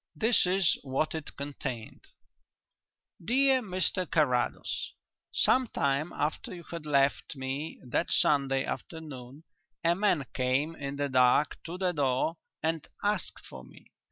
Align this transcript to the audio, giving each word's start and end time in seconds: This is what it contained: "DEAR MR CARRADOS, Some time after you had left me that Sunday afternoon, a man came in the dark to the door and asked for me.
This 0.15 0.47
is 0.47 0.79
what 0.81 1.13
it 1.13 1.37
contained: 1.37 2.07
"DEAR 3.23 3.61
MR 3.61 4.09
CARRADOS, 4.09 4.93
Some 5.31 5.67
time 5.67 6.11
after 6.13 6.55
you 6.55 6.63
had 6.63 6.87
left 6.87 7.35
me 7.35 7.79
that 7.87 8.09
Sunday 8.09 8.65
afternoon, 8.65 9.43
a 9.83 9.93
man 9.93 10.25
came 10.33 10.75
in 10.75 10.95
the 10.95 11.07
dark 11.07 11.61
to 11.65 11.77
the 11.77 11.91
door 11.91 12.37
and 12.63 12.87
asked 13.03 13.45
for 13.45 13.63
me. 13.63 13.91